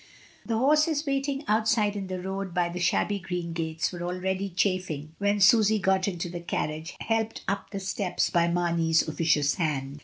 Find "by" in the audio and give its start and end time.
2.55-2.69, 8.31-8.47